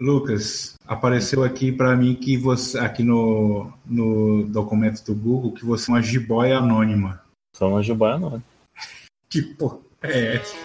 [0.00, 5.90] Lucas, apareceu aqui para mim que você, aqui no, no documento do Google, que você
[5.90, 7.20] é uma jiboia anônima.
[7.54, 8.42] Sou uma jiboia anônima.
[9.30, 10.56] Que porra é essa?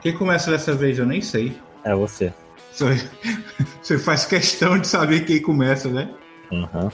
[0.00, 1.58] Quem começa dessa vez eu nem sei.
[1.82, 2.32] É você.
[2.70, 6.14] Você faz questão de saber quem começa, né?
[6.52, 6.88] Uhum.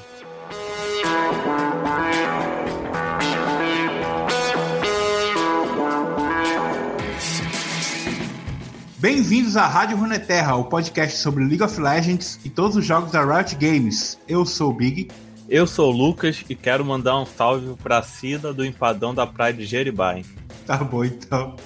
[9.03, 13.25] Bem-vindos à Rádio Runeterra, o podcast sobre League of Legends e todos os jogos da
[13.25, 14.17] Riot Games.
[14.29, 15.09] Eu sou o Big.
[15.49, 19.53] Eu sou o Lucas e quero mandar um salve pra Cida do Empadão da Praia
[19.53, 20.25] de Jeribai.
[20.65, 21.57] Tá bom, então.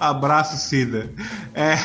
[0.00, 1.08] Abraço, Cida.
[1.54, 1.76] É,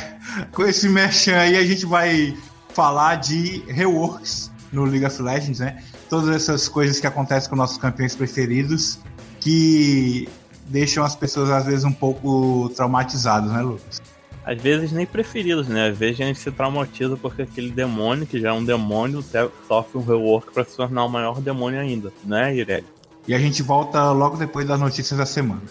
[0.52, 2.36] com esse merchan aí, a gente vai
[2.70, 5.84] falar de reworks no League of Legends, né?
[6.10, 8.98] Todas essas coisas que acontecem com nossos campeões preferidos
[9.40, 10.28] que
[10.66, 14.02] deixam as pessoas, às vezes, um pouco traumatizadas, né, Lucas?
[14.46, 15.90] Às vezes nem preferidos, né?
[15.90, 19.24] Às vezes a gente se traumatiza porque aquele demônio, que já é um demônio,
[19.68, 22.86] sofre um rework para se tornar um maior demônio ainda, né, Ireli?
[23.28, 25.62] E a gente volta logo depois das notícias da semana.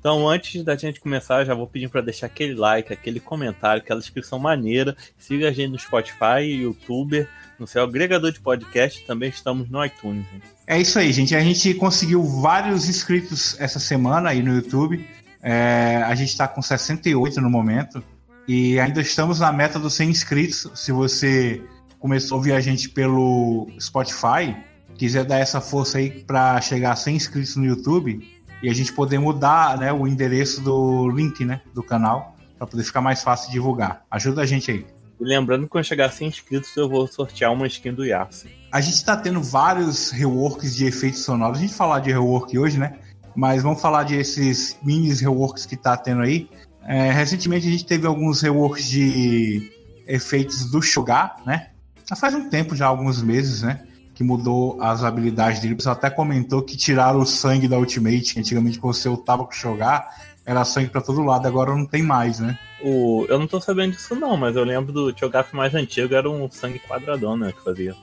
[0.00, 4.00] Então, antes da gente começar, já vou pedir para deixar aquele like, aquele comentário, aquela
[4.00, 4.96] descrição maneira.
[5.18, 10.24] Siga a gente no Spotify, YouTube, no seu agregador de podcast, também estamos no iTunes.
[10.66, 11.36] É isso aí, gente.
[11.36, 15.06] A gente conseguiu vários inscritos essa semana aí no YouTube.
[15.42, 18.02] É, a gente está com 68 no momento.
[18.48, 20.66] E ainda estamos na meta dos 100 inscritos.
[20.76, 21.62] Se você
[21.98, 24.56] começou a ouvir a gente pelo Spotify,
[24.96, 28.92] quiser dar essa força aí para chegar a 100 inscritos no YouTube e a gente
[28.92, 33.50] poder mudar né, o endereço do link né, do canal para poder ficar mais fácil
[33.50, 34.04] divulgar.
[34.10, 34.86] Ajuda a gente aí.
[35.20, 38.50] E lembrando que quando chegar a 100 inscritos, eu vou sortear uma skin do Yasuo.
[38.72, 41.58] A gente está tendo vários reworks de efeitos sonoros.
[41.58, 42.98] A gente falar de rework hoje, né?
[43.36, 46.48] Mas vamos falar de esses minis reworks que tá tendo aí.
[46.86, 49.70] É, recentemente a gente teve alguns reworks de
[50.06, 51.68] efeitos do Shogar, né?
[52.08, 53.86] Já faz um tempo, já alguns meses, né?
[54.20, 55.72] Que mudou as habilidades dele.
[55.72, 58.38] O pessoal até comentou que tiraram o sangue da Ultimate.
[58.38, 60.10] Antigamente, quando você lutava com o Shogar,
[60.44, 62.58] era sangue para todo lado, agora não tem mais, né?
[62.82, 66.28] O, eu não tô sabendo disso não, mas eu lembro do Cho'Gath mais antigo, era
[66.28, 67.96] um sangue quadradão, né, que fazia.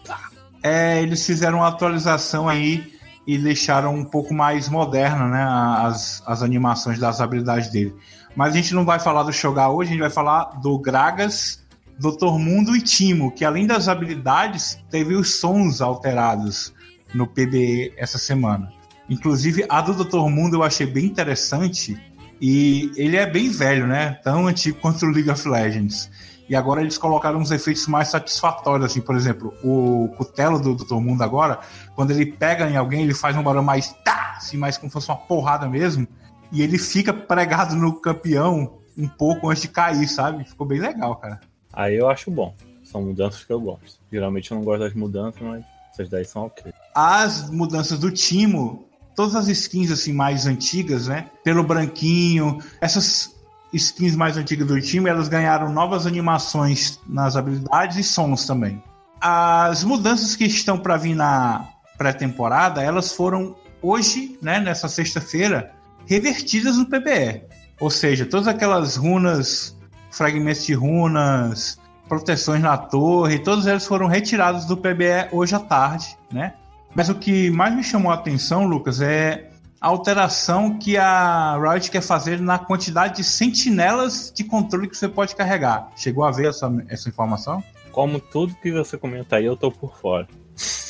[0.63, 2.91] É, eles fizeram uma atualização aí
[3.27, 5.45] e deixaram um pouco mais moderna, né,
[5.85, 7.93] as, as animações das habilidades dele.
[8.35, 11.63] Mas a gente não vai falar do Shogar hoje, a gente vai falar do Gragas,
[11.99, 12.37] Dr.
[12.37, 16.73] Mundo e Timo, que além das habilidades, teve os sons alterados
[17.13, 18.71] no PBE essa semana.
[19.09, 20.29] Inclusive, a do Dr.
[20.29, 21.97] Mundo eu achei bem interessante,
[22.39, 24.19] e ele é bem velho, né?
[24.23, 26.09] Tão antigo quanto o League of Legends.
[26.49, 30.95] E agora eles colocaram uns efeitos mais satisfatórios, assim, por exemplo, o cutelo do Dr.
[30.95, 31.59] Mundo agora,
[31.95, 34.93] quando ele pega em alguém, ele faz um barulho mais tá, assim, mais como se
[34.93, 36.07] fosse uma porrada mesmo,
[36.51, 40.45] e ele fica pregado no campeão um pouco antes de cair, sabe?
[40.45, 41.39] Ficou bem legal, cara.
[41.77, 42.55] Aí eu acho bom.
[42.83, 43.99] São mudanças que eu gosto.
[44.11, 46.73] Geralmente eu não gosto das mudanças, mas essas daí são ok.
[46.95, 51.25] As mudanças do Timo todas as skins assim mais antigas, né?
[51.43, 53.35] Pelo branquinho, essas
[53.73, 58.81] skins mais antigas do time, elas ganharam novas animações nas habilidades e sons também.
[59.19, 61.67] As mudanças que estão para vir na
[61.97, 65.71] pré-temporada, elas foram hoje, né, nessa sexta-feira,
[66.05, 67.41] revertidas no PBE.
[67.79, 69.76] Ou seja, todas aquelas runas,
[70.11, 76.17] fragmentos de runas, proteções na torre, todas elas foram retiradas do PBE hoje à tarde,
[76.31, 76.53] né?
[76.95, 81.91] Mas o que mais me chamou a atenção, Lucas, é a alteração que a Riot
[81.91, 85.89] quer fazer na quantidade de sentinelas de controle que você pode carregar.
[85.95, 87.63] Chegou a ver essa, essa informação?
[87.91, 90.27] Como tudo que você comenta aí, eu tô por fora.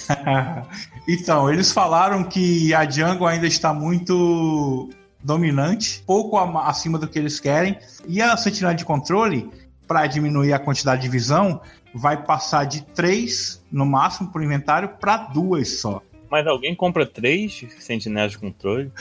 [1.07, 4.89] então, eles falaram que a Jungle ainda está muito
[5.27, 7.77] dominante, pouco acima do que eles querem,
[8.07, 9.49] e a sentinela de controle,
[9.85, 11.61] para diminuir a quantidade de visão,
[11.93, 16.01] vai passar de três no máximo por inventário para duas só.
[16.31, 18.91] Mas alguém compra três sentinelas de controle?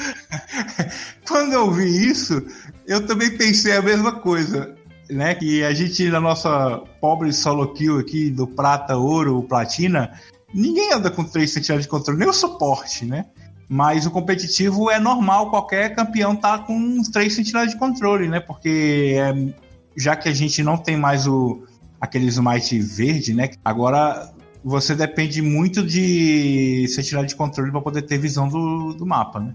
[1.26, 2.44] Quando eu vi isso,
[2.86, 4.74] eu também pensei a mesma coisa.
[5.08, 10.20] Né, que a gente, na nossa pobre solo kill aqui do prata, ouro, platina,
[10.52, 13.26] ninguém anda com três sentinelas de controle, nem o suporte, né?
[13.68, 18.38] Mas o competitivo é normal, qualquer campeão tá com três sentinelas de controle, né?
[18.38, 19.52] Porque é,
[19.96, 21.64] já que a gente não tem mais o,
[22.00, 23.50] aquele smite verde, né?
[23.64, 24.32] Agora
[24.64, 29.52] você depende muito de tirado de controle para poder ter visão do, do mapa, né?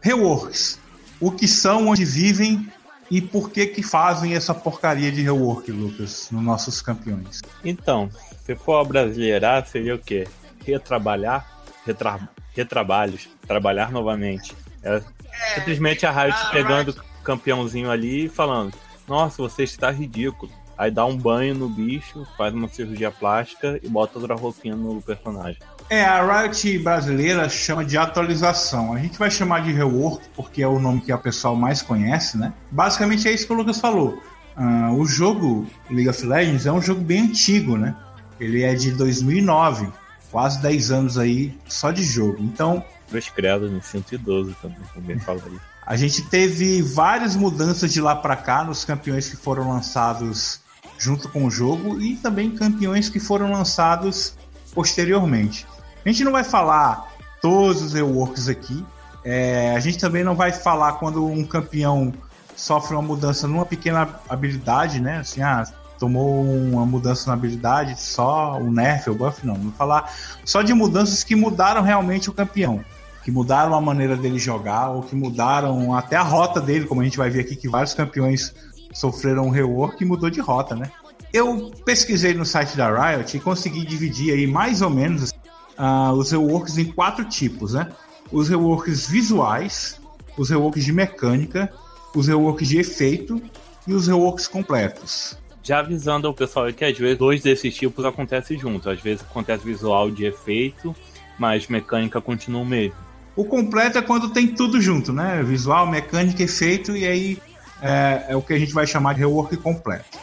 [0.00, 0.78] Reworks.
[1.18, 2.68] O que são, onde vivem
[3.10, 7.42] e por que que fazem essa porcaria de rework, Lucas, nos nossos campeões?
[7.64, 8.10] Então,
[8.44, 10.26] se for brasileirar, seria o quê?
[10.64, 11.62] Retrabalhar?
[11.86, 12.28] Retra...
[12.54, 13.28] Retrabalhos.
[13.46, 14.54] Trabalhar novamente.
[14.82, 18.74] É, é simplesmente a Riot ah, pegando o campeãozinho ali e falando:
[19.08, 20.52] Nossa, você está ridículo.
[20.76, 25.00] Aí dá um banho no bicho, faz uma cirurgia plástica e bota outra roupinha no
[25.00, 25.58] personagem.
[25.90, 28.94] É, a Riot brasileira chama de atualização.
[28.94, 32.38] A gente vai chamar de rework porque é o nome que a pessoa mais conhece,
[32.38, 32.52] né?
[32.70, 34.22] Basicamente é isso que o Lucas falou.
[34.56, 37.94] Uh, o jogo League of Legends é um jogo bem antigo, né?
[38.40, 39.88] Ele é de 2009,
[40.30, 42.38] quase 10 anos aí só de jogo.
[42.40, 42.82] Então.
[43.10, 45.58] Dois credos em 112 também, como fala aí.
[45.86, 50.60] A gente teve várias mudanças de lá para cá nos campeões que foram lançados
[50.98, 54.34] junto com o jogo e também campeões que foram lançados
[54.74, 55.66] posteriormente.
[56.04, 58.84] A gente não vai falar todos os reworks aqui.
[59.24, 62.12] É, a gente também não vai falar quando um campeão
[62.54, 65.18] sofre uma mudança numa pequena habilidade, né?
[65.18, 65.64] Assim, ah,
[65.98, 69.54] tomou uma mudança na habilidade, só o nerf ou buff, não.
[69.54, 70.12] Vamos falar
[70.44, 72.84] só de mudanças que mudaram realmente o campeão.
[73.22, 77.04] Que mudaram a maneira dele jogar, ou que mudaram até a rota dele, como a
[77.04, 78.54] gente vai ver aqui que vários campeões
[78.92, 80.90] sofreram um rework e mudou de rota, né?
[81.32, 85.32] Eu pesquisei no site da Riot e consegui dividir aí mais ou menos
[85.78, 87.90] uh, os reworks em quatro tipos, né?
[88.32, 90.00] Os reworks visuais,
[90.36, 91.72] os reworks de mecânica,
[92.14, 93.40] os reworks de efeito
[93.86, 95.36] e os reworks completos.
[95.62, 98.86] Já avisando ao pessoal que às vezes dois desses tipos acontecem juntos.
[98.86, 100.94] Às vezes acontece visual de efeito,
[101.38, 102.96] mas mecânica continua o mesmo.
[103.36, 105.42] O completo é quando tem tudo junto, né?
[105.42, 107.38] Visual, mecânica, efeito, e aí
[107.82, 110.18] é, é o que a gente vai chamar de rework completo.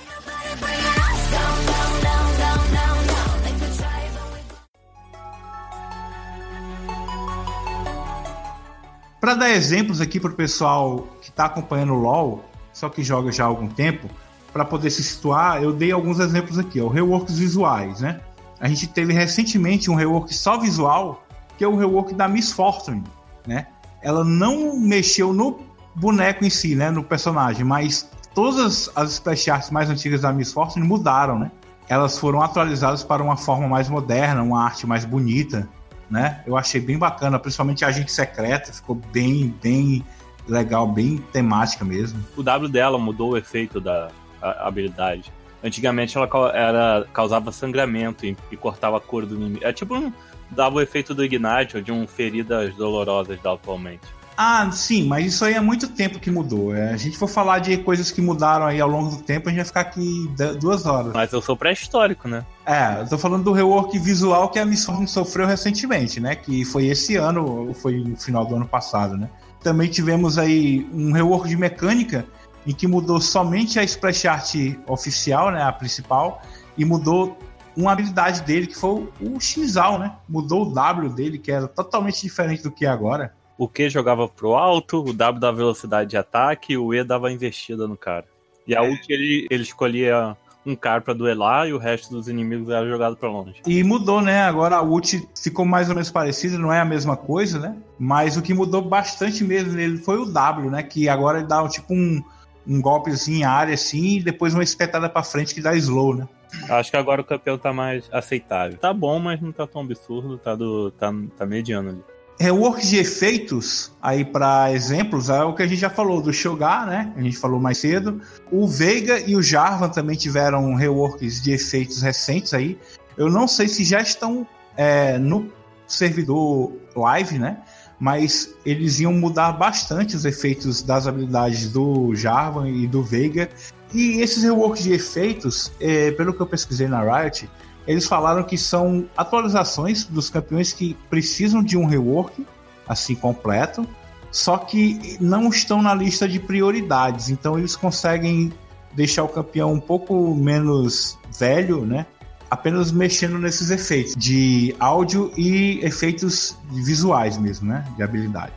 [9.21, 13.31] Para dar exemplos aqui para o pessoal que está acompanhando o LoL, só que joga
[13.31, 14.09] já há algum tempo,
[14.51, 18.19] para poder se situar, eu dei alguns exemplos aqui, ó, reworks visuais, né?
[18.59, 21.23] A gente teve recentemente um rework só visual,
[21.55, 23.03] que é o rework da Miss Fortune,
[23.45, 23.67] né?
[24.01, 25.59] Ela não mexeu no
[25.93, 30.51] boneco em si, né, no personagem, mas todas as splash arts mais antigas da Miss
[30.51, 31.51] Fortune mudaram, né?
[31.87, 35.69] Elas foram atualizadas para uma forma mais moderna, uma arte mais bonita,
[36.11, 36.43] né?
[36.45, 40.05] Eu achei bem bacana, principalmente a agente secreta, ficou bem, bem
[40.45, 42.23] legal, bem temática mesmo.
[42.35, 44.09] O W dela mudou o efeito da
[44.41, 45.31] habilidade.
[45.63, 49.63] Antigamente ela era, causava sangramento e, e, cortava a cor do inimigo.
[49.63, 50.11] É tipo um,
[50.49, 54.01] dava o efeito do Ignite ou de um feridas dolorosas da atualmente.
[54.37, 56.75] Ah, sim, mas isso aí é muito tempo que mudou.
[56.75, 59.51] É, a gente for falar de coisas que mudaram aí ao longo do tempo, a
[59.51, 60.29] gente vai ficar aqui
[60.59, 61.13] duas horas.
[61.13, 62.45] Mas eu sou pré-histórico, né?
[62.65, 66.35] É, eu tô falando do rework visual que a missão sofreu recentemente, né?
[66.35, 69.29] Que foi esse ano, foi no final do ano passado, né?
[69.61, 72.25] Também tivemos aí um rework de mecânica
[72.65, 74.55] em que mudou somente a splash art
[74.87, 75.61] oficial, né?
[75.61, 76.41] A principal,
[76.77, 77.37] e mudou
[77.75, 80.13] uma habilidade dele que foi o Xal, né?
[80.27, 83.33] Mudou o W dele, que era totalmente diferente do que é agora.
[83.61, 87.87] O Q jogava pro alto, o W dava velocidade de ataque, o E dava investida
[87.87, 88.25] no cara.
[88.65, 88.89] E a é.
[88.89, 90.35] ult ele, ele escolhia
[90.65, 93.61] um cara para duelar e o resto dos inimigos era jogado para longe.
[93.67, 94.41] E mudou, né?
[94.41, 97.77] Agora a ult ficou mais ou menos parecida, não é a mesma coisa, né?
[97.99, 100.81] Mas o que mudou bastante mesmo nele foi o W, né?
[100.81, 102.19] Que agora ele dá tipo um,
[102.67, 106.15] um golpe assim em área assim e depois uma espetada para frente que dá slow,
[106.15, 106.27] né?
[106.67, 108.79] Acho que agora o campeão tá mais aceitável.
[108.79, 112.03] Tá bom, mas não tá tão absurdo, tá, do, tá, tá mediano ali.
[112.41, 116.87] Reworks de efeitos, aí para exemplos, é o que a gente já falou do Shogar,
[116.87, 117.13] né?
[117.15, 118.19] A gente falou mais cedo.
[118.51, 122.79] O Veiga e o Jarvan também tiveram reworks de efeitos recentes aí.
[123.15, 125.53] Eu não sei se já estão é, no
[125.85, 127.59] servidor live, né?
[127.99, 133.51] Mas eles iam mudar bastante os efeitos das habilidades do Jarvan e do Veiga.
[133.93, 137.47] E esses reworks de efeitos, é, pelo que eu pesquisei na Riot,
[137.87, 142.45] eles falaram que são atualizações dos campeões que precisam de um rework,
[142.87, 143.87] assim, completo,
[144.31, 147.29] só que não estão na lista de prioridades.
[147.29, 148.53] Então eles conseguem
[148.93, 152.05] deixar o campeão um pouco menos velho, né?
[152.49, 157.85] Apenas mexendo nesses efeitos de áudio e efeitos visuais mesmo, né?
[157.95, 158.53] De habilidade.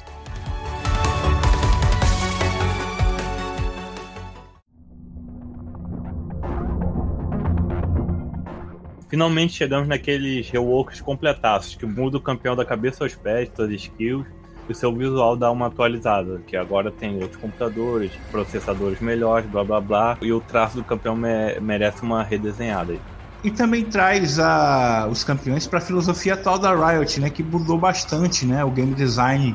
[9.14, 13.82] Finalmente chegamos naqueles reworks completaços, que muda o campeão da cabeça aos pés, todas as
[13.82, 14.26] skills,
[14.68, 19.62] e o seu visual dá uma atualizada, que agora tem outros computadores, processadores melhores, blá
[19.62, 22.96] blá blá, e o traço do campeão me merece uma redesenhada.
[23.44, 27.78] E também traz a, os campeões para a filosofia atual da Riot, né, que mudou
[27.78, 29.54] bastante, né, o game design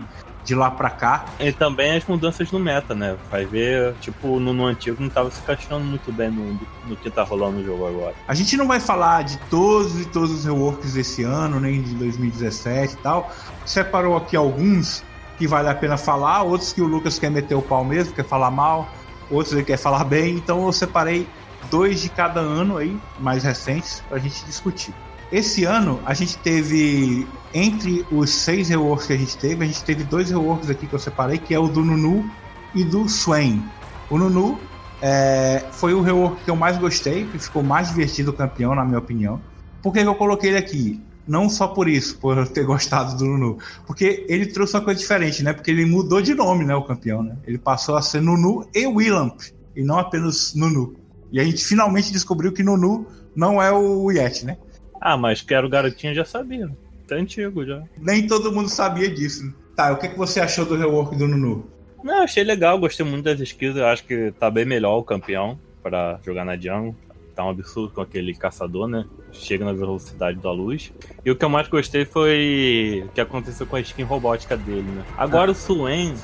[0.49, 1.25] de lá pra cá.
[1.39, 3.15] E também as mudanças no meta, né?
[3.29, 7.09] Vai ver, tipo, no, no antigo não tava se encaixando muito bem no, no que
[7.11, 8.15] tá rolando no jogo agora.
[8.27, 11.93] A gente não vai falar de todos e todos os reworks desse ano, nem de
[11.93, 13.31] 2017 e tal.
[13.63, 15.03] Separou aqui alguns
[15.37, 18.25] que vale a pena falar, outros que o Lucas quer meter o pau mesmo, quer
[18.25, 18.89] falar mal,
[19.29, 21.27] outros ele quer falar bem, então eu separei
[21.69, 24.93] dois de cada ano aí, mais recentes, pra gente discutir.
[25.31, 29.83] Esse ano a gente teve, entre os seis reworks que a gente teve, a gente
[29.83, 32.29] teve dois reworks aqui que eu separei, que é o do Nunu
[32.73, 33.63] e do Swain.
[34.09, 34.59] O Nunu
[35.01, 38.83] é, foi o rework que eu mais gostei, que ficou mais divertido o campeão, na
[38.83, 39.39] minha opinião.
[39.83, 40.99] Por que, que eu coloquei ele aqui?
[41.27, 43.59] Não só por isso, por eu ter gostado do Nunu.
[43.85, 45.53] Porque ele trouxe uma coisa diferente, né?
[45.53, 46.73] Porque ele mudou de nome, né?
[46.73, 47.37] O campeão, né?
[47.45, 49.39] Ele passou a ser Nunu e Willamp,
[49.75, 50.95] e não apenas Nunu.
[51.31, 53.05] E a gente finalmente descobriu que Nunu
[53.35, 54.57] não é o Yeti, né?
[54.99, 56.69] Ah, mas que era o garotinho já sabia.
[57.07, 57.81] Tá antigo já.
[57.97, 59.53] Nem todo mundo sabia disso.
[59.75, 61.69] Tá, o que, que você achou do rework do Nunu?
[62.03, 63.77] Não, achei legal, gostei muito das skills.
[63.77, 66.95] Eu acho que tá bem melhor o campeão para jogar na jungle
[67.39, 69.05] tá um absurdo com aquele caçador, né?
[69.31, 70.91] Chega na velocidade da luz.
[71.23, 74.81] E o que eu mais gostei foi o que aconteceu com a skin robótica dele,
[74.81, 75.05] né?
[75.17, 75.53] Agora ah.
[75.53, 76.15] o Suen.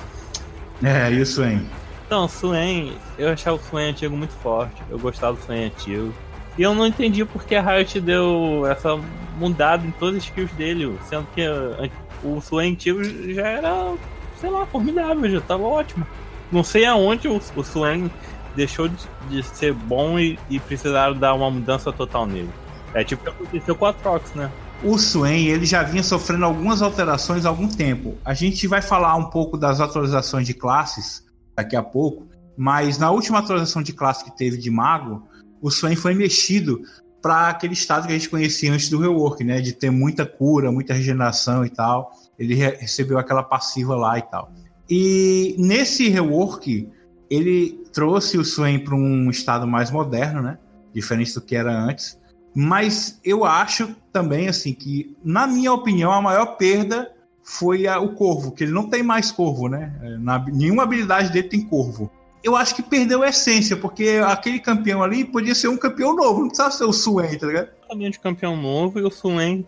[0.84, 1.66] É, e o Suen?
[2.06, 4.84] Então, o Suen, eu achava o Suen antigo muito forte.
[4.90, 6.14] Eu gostava do Suen antigo.
[6.58, 8.98] E eu não entendi porque a Riot deu essa
[9.38, 11.42] mudada em todas as skills dele, sendo que
[12.24, 13.94] o Suen antigo já era,
[14.40, 16.08] sei lá, formidável, já tava ótimo.
[16.52, 18.10] Não sei aonde o, Suen
[18.56, 18.98] deixou de,
[19.30, 22.50] de ser bom e, e, precisaram dar uma mudança total nele.
[22.94, 24.50] É tipo o que aconteceu com a Trox, né?
[24.84, 28.18] O Swain, ele já vinha sofrendo algumas alterações há algum tempo.
[28.24, 31.24] A gente vai falar um pouco das atualizações de classes
[31.56, 35.24] daqui a pouco, mas na última atualização de classe que teve de Mago,
[35.62, 36.82] o Swain foi mexido
[37.22, 39.60] para aquele estado que a gente conhecia antes do rework, né?
[39.60, 42.12] De ter muita cura, muita regeneração e tal.
[42.38, 44.52] Ele recebeu aquela passiva lá e tal.
[44.90, 46.88] E nesse rework,
[47.30, 50.60] ele trouxe o Swain para um estado mais moderno, né?
[50.94, 52.20] Diferente do que era antes.
[52.54, 57.12] Mas eu acho também, assim, que, na minha opinião, a maior perda
[57.44, 59.94] foi a, o Corvo, que ele não tem mais Corvo, né?
[60.20, 62.12] Na, nenhuma habilidade dele tem Corvo.
[62.46, 66.42] Eu acho que perdeu a essência, porque aquele campeão ali podia ser um campeão novo,
[66.42, 67.70] não precisava ser o Swain, tá ligado?
[67.98, 69.66] de campeão novo e o Swain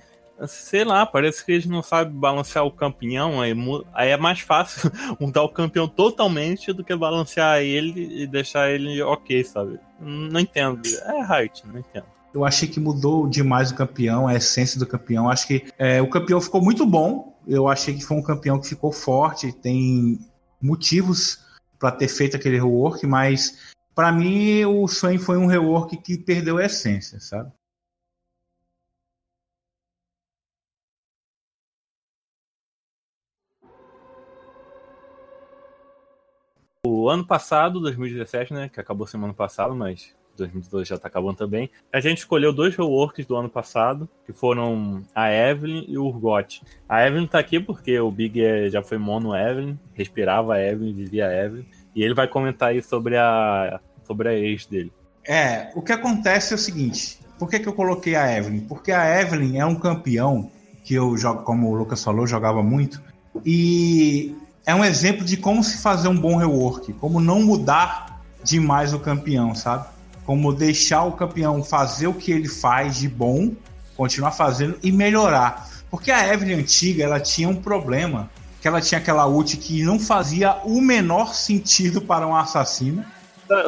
[0.48, 3.56] Sei lá, parece que eles não sabem balancear o campeão, aí,
[3.92, 9.02] aí é mais fácil mudar o campeão totalmente do que balancear ele e deixar ele
[9.02, 9.80] ok, sabe?
[10.00, 10.82] Não entendo.
[10.86, 12.06] É right, não entendo.
[12.32, 15.28] Eu achei que mudou demais o campeão, a essência do campeão.
[15.28, 17.36] Acho que é, o campeão ficou muito bom.
[17.48, 20.20] Eu achei que foi um campeão que ficou forte, tem
[20.62, 21.47] motivos
[21.80, 26.58] para ter feito aquele rework, mas para mim o Swain foi um rework que perdeu
[26.58, 27.52] a essência, sabe?
[36.86, 38.70] O ano passado, 2017, né?
[38.70, 41.70] Que acabou semana passada, mas 2012 já tá acabando também.
[41.92, 46.62] A gente escolheu dois reworks do ano passado, que foram a Evelyn e o Urgot.
[46.88, 51.28] A Evelyn tá aqui porque o Big já foi mono Evelyn, respirava a Evelyn, vivia
[51.28, 51.66] a Evelyn.
[51.96, 54.92] E ele vai comentar aí sobre a, sobre a ex dele.
[55.28, 57.20] É, o que acontece é o seguinte.
[57.38, 58.62] Por que, que eu coloquei a Evelyn?
[58.62, 60.50] Porque a Evelyn é um campeão
[60.84, 63.02] que eu jogo, como o Lucas falou, jogava muito.
[63.46, 68.94] E é um exemplo de como se fazer um bom rework, como não mudar demais
[68.94, 69.86] o campeão, sabe?
[70.28, 73.54] Como deixar o campeão fazer o que ele faz de bom,
[73.96, 75.68] continuar fazendo e melhorar.
[75.90, 78.30] Porque a Evelyn antiga, ela tinha um problema,
[78.62, 83.04] que ela tinha aquela ult que não fazia o menor sentido para um assassino.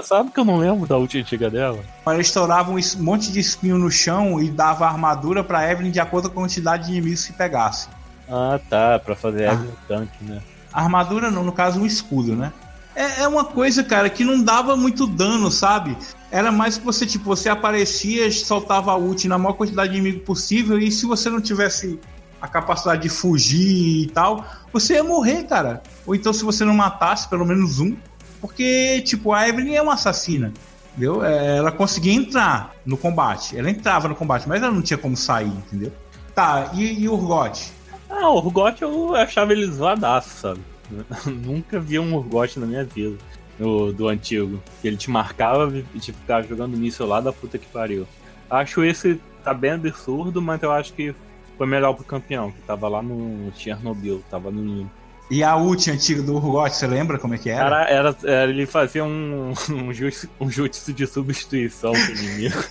[0.04, 1.80] Sabe que eu não lembro da ult antiga dela?
[2.06, 6.30] Ela estourava um monte de espinho no chão e dava armadura para Evelyn de acordo
[6.30, 7.88] com a quantidade de inimigos que pegasse.
[8.30, 9.54] Ah, tá, para fazer ah.
[9.54, 10.42] Evelyn tanque, né?
[10.74, 12.52] armadura não, no caso um escudo, né?
[13.00, 15.96] É, é, uma coisa, cara, que não dava muito dano, sabe?
[16.30, 20.26] Era mais que você, tipo, você aparecia, soltava a ult na maior quantidade de inimigo
[20.26, 21.98] possível, e se você não tivesse
[22.42, 25.82] a capacidade de fugir e tal, você ia morrer, cara.
[26.06, 27.96] Ou então se você não matasse pelo menos um,
[28.42, 30.52] porque, tipo, a Evelyn é uma assassina,
[30.92, 31.24] entendeu?
[31.24, 35.16] É, ela conseguia entrar no combate, ela entrava no combate, mas ela não tinha como
[35.16, 35.94] sair, entendeu?
[36.36, 37.72] Tá, e, e o Urgot?
[38.10, 40.60] Ah, o Urgot eu achava ele zoadaço, sabe?
[41.26, 43.18] Nunca vi um Urgot na minha vida.
[43.58, 44.62] Do, do antigo.
[44.82, 48.08] Que ele te marcava e te ficava jogando nisso lá da puta que pariu.
[48.50, 51.14] Acho esse tá bem absurdo, mas eu acho que
[51.58, 54.90] foi melhor pro campeão, que tava lá no Chernobyl, tava no
[55.30, 57.84] E a ult antiga do Urgot, você lembra como é que era?
[57.84, 62.64] Era, era ele fazia um, um, jutsu, um jutsu de substituição pro inimigo.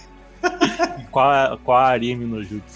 [1.13, 2.73] qual, qual a Arime no jutsu?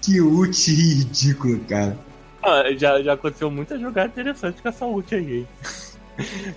[0.00, 1.98] Que ult ridículo, cara.
[2.42, 5.46] Ah, já, já aconteceu muita jogada interessante com essa ult aí.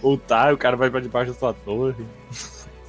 [0.02, 2.06] o tá, o cara vai pra debaixo da sua torre.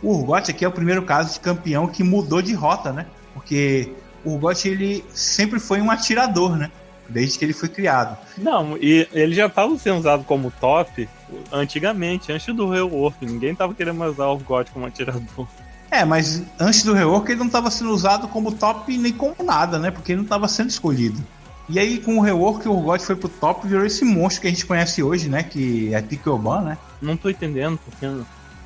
[0.02, 3.06] O Urgot aqui é o primeiro caso de campeão que mudou de rota, né?
[3.32, 3.92] Porque
[4.24, 6.70] o Urgot ele sempre foi um atirador, né?
[7.08, 8.16] Desde que ele foi criado.
[8.38, 11.08] Não, e ele já estava sendo usado como top
[11.52, 13.24] antigamente, antes do rework.
[13.26, 15.46] Ninguém estava querendo mais usar o Urgot como atirador.
[15.90, 19.78] É, mas antes do rework ele não estava sendo usado como top nem como nada,
[19.78, 19.90] né?
[19.90, 21.22] Porque ele não estava sendo escolhido.
[21.68, 24.48] E aí, com o rework, o Urgot foi pro top e virou esse monstro que
[24.48, 25.42] a gente conhece hoje, né?
[25.42, 26.78] Que é Tikyoban, né?
[27.00, 28.06] Não tô entendendo, porque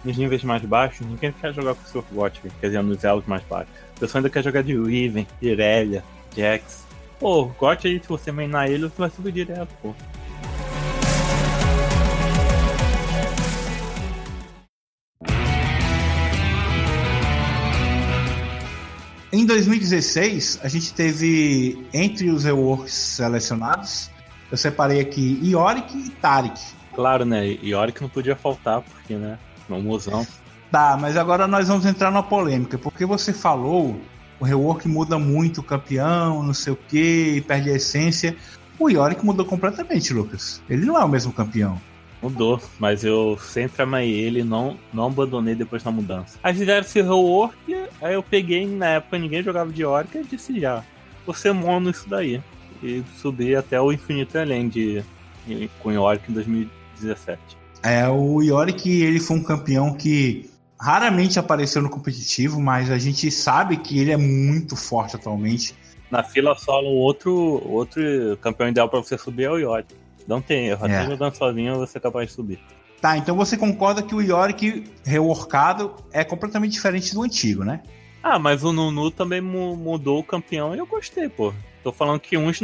[0.04, 3.24] nos níveis mais baixos, ninguém quer jogar com o seu Urgot, quer dizer, nos elos
[3.26, 3.72] mais baixos.
[3.96, 6.02] O pessoal ainda quer jogar de Riven, Irelia,
[6.36, 6.84] Jax.
[7.20, 9.94] Pô, Urgot aí, se você mainar ele, você vai subir direto, pô.
[19.30, 24.10] Em 2016, a gente teve entre os reworks selecionados,
[24.50, 26.58] eu separei aqui Yorick e Tarik.
[26.94, 27.46] Claro, né?
[27.46, 29.38] Yorick não podia faltar, porque, né?
[29.68, 30.26] Mamuzão.
[30.70, 34.00] Tá, mas agora nós vamos entrar na polêmica, porque você falou
[34.40, 38.36] o rework muda muito o campeão, não sei o que, perde a essência.
[38.78, 40.62] O Yorick mudou completamente, Lucas.
[40.70, 41.80] Ele não é o mesmo campeão.
[42.20, 46.38] Mudou, mas eu sempre amei ele não não abandonei depois da mudança.
[46.42, 47.56] Aí fizeram esse rework,
[48.02, 50.82] aí eu peguei, na época ninguém jogava de Yorick e disse já,
[51.24, 52.42] vou ser mono isso daí.
[52.82, 55.04] E subi até o Infinito Além de,
[55.80, 57.38] com Yorick em 2017.
[57.82, 63.30] É, o Yorick, ele foi um campeão que raramente apareceu no competitivo, mas a gente
[63.30, 65.74] sabe que ele é muito forte atualmente.
[66.10, 68.02] Na fila solo, outro, outro
[68.40, 69.94] campeão ideal para você subir é o Yorick.
[70.28, 70.84] Não tem erro.
[70.84, 71.06] Até é.
[71.06, 72.60] jogando sozinho você é capaz de subir.
[73.00, 77.80] Tá, então você concorda que o Yorick reworkado é completamente diferente do antigo, né?
[78.22, 81.54] Ah, mas o Nunu também mudou o campeão e eu gostei, pô.
[81.82, 82.60] Tô falando que uns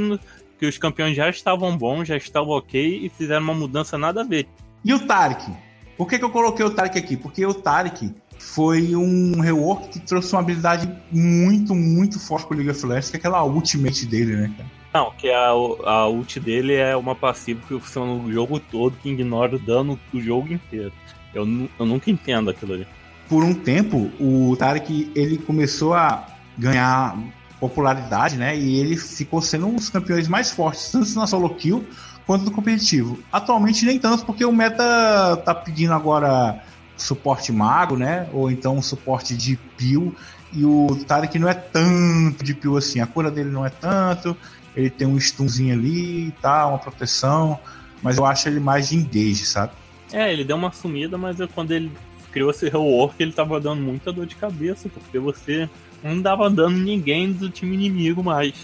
[0.58, 4.24] que os campeões já estavam bons, já estavam ok e fizeram uma mudança nada a
[4.24, 4.46] ver.
[4.84, 5.50] E o Tarek?
[5.96, 7.16] Por que, que eu coloquei o Tarek aqui?
[7.16, 12.70] Porque o Tarek foi um rework que trouxe uma habilidade muito, muito forte pro League
[12.70, 14.83] of Legends, que é aquela ultimate dele, né, cara?
[14.94, 19.10] Não, que a, a ult dele é uma passiva que funciona o jogo todo, que
[19.10, 20.92] ignora o dano do jogo inteiro.
[21.34, 21.44] Eu,
[21.80, 22.86] eu nunca entendo aquilo ali.
[23.28, 26.24] Por um tempo, o Tarek ele começou a
[26.56, 27.18] ganhar
[27.58, 28.56] popularidade, né?
[28.56, 31.84] E ele ficou sendo um dos campeões mais fortes, tanto na solo kill
[32.24, 33.18] quanto no competitivo.
[33.32, 36.62] Atualmente nem tanto, porque o meta tá pedindo agora
[36.96, 38.28] suporte mago, né?
[38.32, 40.14] Ou então suporte de peel.
[40.52, 43.00] E o Tarek não é tanto de peel assim.
[43.00, 44.36] A cura dele não é tanto
[44.76, 47.58] ele tem um stunzinho ali e tá, uma proteção,
[48.02, 49.72] mas eu acho ele mais de engage, sabe?
[50.12, 51.90] É, ele deu uma sumida, mas quando ele
[52.30, 55.68] criou esse rework, ele tava dando muita dor de cabeça, porque você
[56.02, 58.54] não dava dano ninguém do time inimigo mais.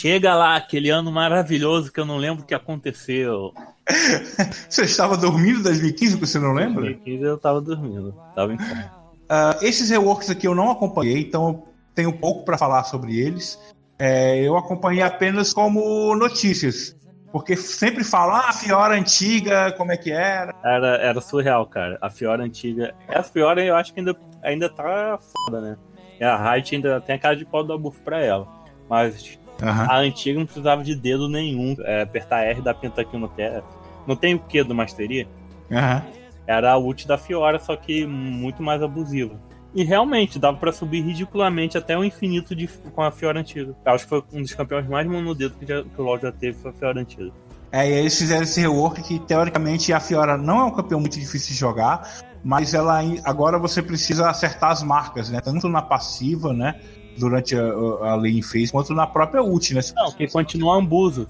[0.00, 3.52] Chega lá, aquele ano maravilhoso que eu não lembro o que aconteceu.
[4.66, 6.86] você estava dormindo em 2015, que você não lembra?
[6.86, 8.56] Em 2015 eu estava dormindo, estava em.
[8.56, 13.60] Uh, esses reworks aqui eu não acompanhei, então eu tenho pouco para falar sobre eles.
[13.98, 16.96] É, eu acompanhei apenas como notícias.
[17.30, 20.54] Porque sempre falam, ah, a Fiora antiga, como é que era?
[20.64, 21.98] Era, era surreal, cara.
[22.00, 22.94] A Fiora antiga.
[23.06, 25.76] A Fiora eu acho que ainda, ainda tá foda, né?
[26.18, 28.48] E a Riot ainda tem a cara de pau da buff pra ela.
[28.88, 29.90] Mas uhum.
[29.90, 31.76] a antiga não precisava de dedo nenhum.
[31.80, 33.62] É, apertar R da TF.
[34.06, 35.28] Não tem o que do Mastery?
[35.70, 36.20] Uhum.
[36.46, 39.38] Era a ult da Fiora, só que muito mais abusiva.
[39.72, 43.74] E realmente, dava para subir ridiculamente até o infinito de, com a Fiora antiga.
[43.84, 46.32] Eu acho que foi um dos campeões mais monodedo que, já, que o LoL já
[46.32, 47.30] teve, foi a Fiora antiga.
[47.70, 50.98] É, e aí eles fizeram esse rework que, teoricamente, a Fiora não é um campeão
[50.98, 52.02] muito difícil de jogar,
[52.42, 55.40] mas ela agora você precisa acertar as marcas, né?
[55.40, 56.80] Tanto na passiva, né?
[57.20, 59.80] Durante a, a lane phase, quanto na própria ult, né?
[59.94, 61.28] Não, que continua ambuso.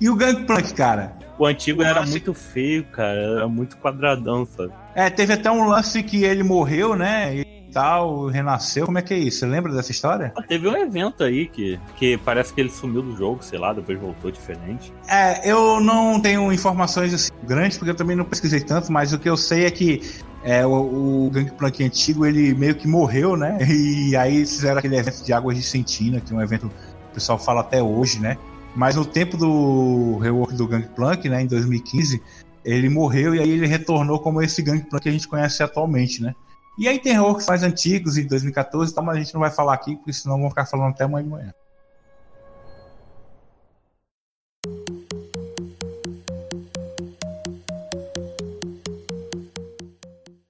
[0.00, 1.16] e o Gangplank, cara?
[1.38, 3.18] O antigo era muito feio, cara.
[3.18, 4.72] Era muito quadradão, sabe?
[4.94, 7.36] É, teve até um lance que ele morreu, né?
[7.36, 8.86] E tal, renasceu.
[8.86, 9.38] Como é que é isso?
[9.40, 10.32] Você lembra dessa história?
[10.36, 13.72] Ah, teve um evento aí que, que parece que ele sumiu do jogo, sei lá,
[13.72, 14.92] depois voltou diferente.
[15.08, 19.18] É, eu não tenho informações assim grandes, porque eu também não pesquisei tanto, mas o
[19.18, 20.02] que eu sei é que
[20.42, 23.58] é, o, o Gangplank antigo, ele meio que morreu, né?
[23.70, 27.14] E aí fizeram aquele evento de Águas de Sentina, que é um evento que o
[27.14, 28.36] pessoal fala até hoje, né?
[28.74, 32.22] Mas no tempo do rework do Gangplank, né, em 2015,
[32.64, 36.34] ele morreu e aí ele retornou como esse Gangplank que a gente conhece atualmente, né?
[36.80, 39.74] E aí tem reworks mais antigos, em 2014 tá, mas a gente não vai falar
[39.74, 41.54] aqui, porque senão vão ficar falando até amanhã de manhã.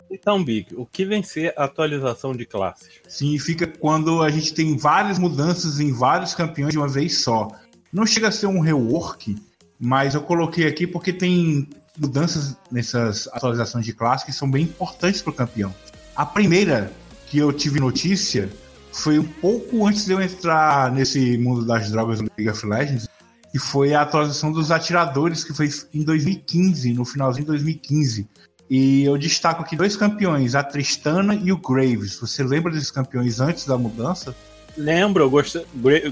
[0.09, 3.01] Então, Big, o que vem ser atualização de classes?
[3.09, 7.49] Significa quando a gente tem várias mudanças em vários campeões de uma vez só.
[7.93, 9.37] Não chega a ser um rework,
[9.81, 15.21] mas eu coloquei aqui porque tem mudanças nessas atualizações de classe que são bem importantes
[15.21, 15.75] para o campeão.
[16.15, 16.93] A primeira
[17.29, 18.51] que eu tive notícia
[18.93, 23.09] foi um pouco antes de eu entrar nesse mundo das drogas do League of Legends,
[23.53, 28.29] e foi a atualização dos atiradores, que foi em 2015, no finalzinho de 2015.
[28.69, 32.17] E eu destaco aqui dois campeões, a Tristana e o Graves.
[32.21, 34.35] Você lembra desses campeões antes da mudança?
[34.77, 35.57] Lembro, eu, gost...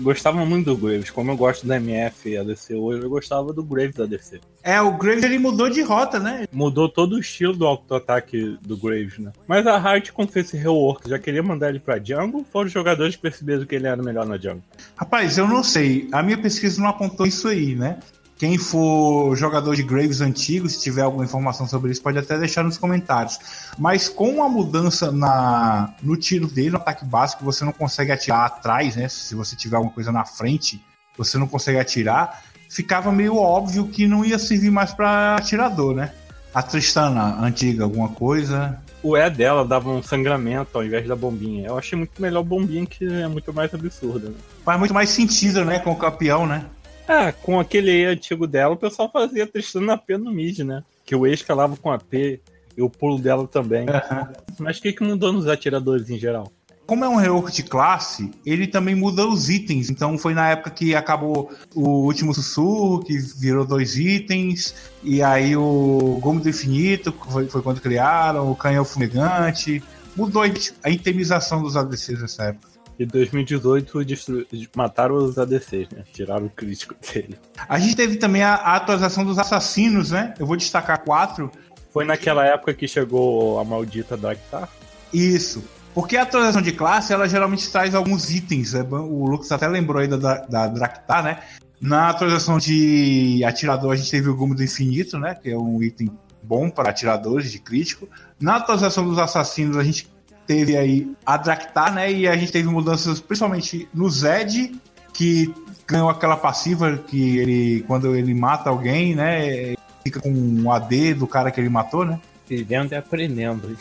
[0.00, 1.10] gostava muito do Graves.
[1.10, 4.40] Como eu gosto do MF e ADC hoje, eu gostava do Graves da ADC.
[4.62, 6.46] É, o Graves ele mudou de rota, né?
[6.52, 9.32] Mudou todo o estilo do auto-ataque do Graves, né?
[9.46, 12.44] Mas a Riot, quando fez esse rework, já queria mandar ele pra jungle?
[12.52, 14.62] Foram os jogadores que perceberam que ele era melhor na jungle?
[14.96, 16.08] Rapaz, eu não sei.
[16.12, 17.98] A minha pesquisa não apontou isso aí, né?
[18.38, 22.62] Quem for jogador de Graves antigo, se tiver alguma informação sobre isso, pode até deixar
[22.62, 23.36] nos comentários.
[23.76, 28.46] Mas com a mudança na, no tiro dele, no ataque básico, você não consegue atirar
[28.46, 29.08] atrás, né?
[29.08, 30.80] Se você tiver alguma coisa na frente,
[31.16, 32.44] você não consegue atirar.
[32.70, 36.12] Ficava meio óbvio que não ia servir mais para atirador, né?
[36.54, 38.80] A Tristana antiga, alguma coisa.
[39.02, 41.66] O E dela dava um sangramento ao invés da bombinha.
[41.66, 44.28] Eu achei muito melhor a bombinha, que é muito mais absurda.
[44.28, 44.36] Né?
[44.64, 45.80] Faz muito mais sentido, né?
[45.80, 46.64] Com o campeão, né?
[47.08, 50.84] Ah, com aquele E antigo dela, o pessoal fazia Tristana AP no mid, né?
[51.06, 53.86] Que o E escalava com AP e o pulo dela também.
[53.88, 54.32] Uhum.
[54.58, 56.52] Mas o que, que mudou nos atiradores em geral?
[56.86, 59.90] Como é um rework de classe, ele também muda os itens.
[59.90, 65.54] Então foi na época que acabou o último sussurro, que virou dois itens, e aí
[65.54, 69.82] o Gomo do Infinito foi, foi quando criaram, o canhão fumegante.
[70.16, 72.67] Mudou a itemização dos ADCs nessa época.
[72.98, 74.46] E 2018 destru...
[74.74, 76.04] mataram os ADCs, né?
[76.12, 77.38] Tiraram o crítico dele.
[77.68, 80.34] A gente teve também a, a atualização dos assassinos, né?
[80.38, 81.50] Eu vou destacar quatro.
[81.92, 84.68] Foi naquela época que chegou a maldita Draktar?
[85.12, 85.64] Isso.
[85.94, 88.72] Porque a atualização de classe, ela geralmente traz alguns itens.
[88.72, 88.82] Né?
[88.82, 91.42] O Lucas até lembrou aí da, da Draktar, né?
[91.80, 95.34] Na atualização de atirador, a gente teve o Gumo do Infinito, né?
[95.34, 96.10] Que é um item
[96.42, 98.08] bom para atiradores de crítico.
[98.40, 100.08] Na atualização dos assassinos, a gente
[100.48, 102.10] teve aí a Draktar, né?
[102.10, 104.74] E a gente teve mudanças principalmente no Zed,
[105.12, 105.54] que
[105.86, 109.74] ganhou aquela passiva que ele, quando ele mata alguém, né?
[110.02, 112.18] Fica com um AD do cara que ele matou, né?
[112.48, 113.76] Vivendo e aprendendo.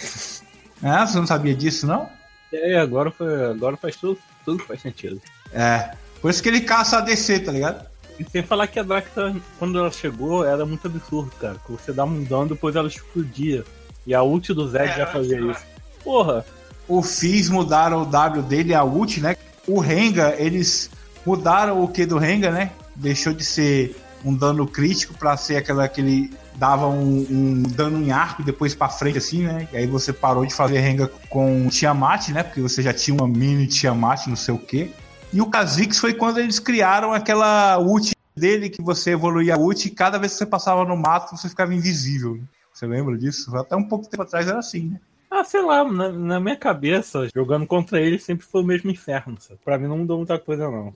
[0.83, 2.09] É, você não sabia disso, não?
[2.51, 5.21] É, agora, foi, agora faz tudo, tudo faz sentido.
[5.53, 5.91] É.
[6.21, 7.85] Por isso que ele caça a DC, tá ligado?
[8.19, 11.55] E sem falar que a Draktar, quando ela chegou, era muito absurdo, cara.
[11.65, 13.63] Que você dá um dano, depois ela explodia.
[14.05, 15.63] E a ult do Zed é, já fazia isso.
[16.03, 16.45] Porra,
[16.87, 19.35] o Fizz mudaram o W dele, a ult, né?
[19.67, 20.89] O Renga, eles
[21.25, 22.71] mudaram o que do Renga, né?
[22.95, 28.03] Deixou de ser um dano crítico para ser aquela que ele dava um, um, dano
[28.03, 29.67] em arco depois para frente assim, né?
[29.71, 32.43] E aí você parou de fazer Renga com Tiamat, né?
[32.43, 34.91] Porque você já tinha uma mini Tiamat, não sei o quê.
[35.31, 39.87] E o Kha'Zix foi quando eles criaram aquela ult dele que você evoluía a ult
[39.87, 42.39] e cada vez que você passava no mato você ficava invisível.
[42.73, 43.55] Você lembra disso?
[43.55, 44.99] Até um pouco tempo atrás era assim, né?
[45.29, 49.35] Ah, sei lá, na, na, minha cabeça, jogando contra ele sempre foi o mesmo inferno.
[49.39, 49.59] Sabe?
[49.63, 50.93] Pra mim não mudou muita coisa, não.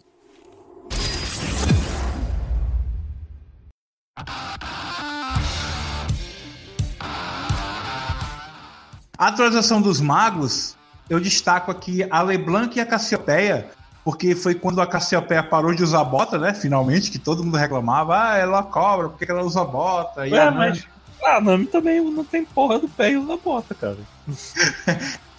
[9.17, 10.78] A atualização dos magos,
[11.10, 13.70] eu destaco aqui a Leblanc e a Cassiopeia,
[14.04, 16.54] porque foi quando a Cassiopeia parou de usar bota, né?
[16.54, 20.26] Finalmente, que todo mundo reclamava, ah, ela cobra, por que ela usa bota?
[20.26, 20.88] E Ué, a mas...
[21.24, 23.98] Ah, a Nami também não tem porra do pé e usa bota, cara.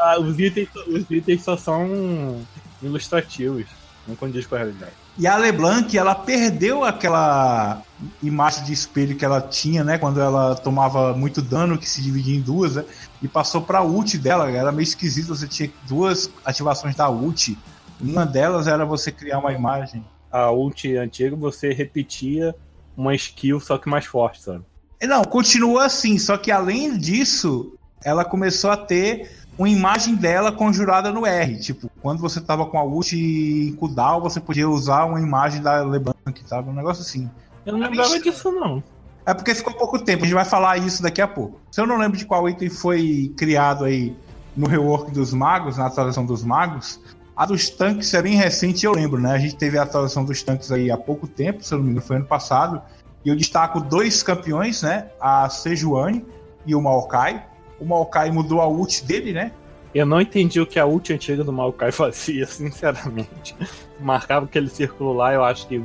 [0.00, 2.40] Ah, os, itens, os itens só são
[2.82, 3.66] ilustrativos,
[4.06, 4.92] não condiz com a realidade.
[5.18, 7.82] E a LeBlanc, ela perdeu aquela
[8.22, 9.98] imagem de espelho que ela tinha, né?
[9.98, 12.84] Quando ela tomava muito dano, que se dividia em duas, né?
[13.20, 14.48] E passou pra ult dela.
[14.48, 17.58] Era meio esquisito, você tinha duas ativações da ult.
[18.00, 20.04] Uma delas era você criar uma imagem.
[20.30, 22.54] A ult antiga, você repetia
[22.96, 24.64] uma skill, só que mais forte, sabe?
[25.02, 31.10] Não, continua assim, só que além disso, ela começou a ter uma imagem dela conjurada
[31.10, 31.58] no R.
[31.58, 35.82] Tipo, quando você tava com a ult em cooldown, você podia usar uma imagem da
[35.82, 36.70] LeBlanc, sabe?
[36.70, 37.28] Um negócio assim.
[37.66, 38.82] Eu não lembrava disso, não.
[39.26, 41.60] É porque ficou pouco tempo, a gente vai falar isso daqui a pouco.
[41.70, 44.16] Se eu não lembro de qual item foi criado aí
[44.56, 46.98] no rework dos magos, na atualização dos magos,
[47.36, 49.32] a dos tanques é bem recente, eu lembro, né?
[49.32, 51.90] A gente teve a atualização dos tanques aí há pouco tempo, se eu não me
[51.90, 52.80] engano, foi ano passado.
[53.28, 55.10] E eu destaco dois campeões, né?
[55.20, 56.24] A Sejuani
[56.64, 57.44] e o Maokai.
[57.78, 59.52] O Maokai mudou a ult dele, né?
[59.94, 63.54] Eu não entendi o que a ult antiga do Maokai fazia, sinceramente.
[64.00, 65.78] Marcava aquele círculo lá, eu acho que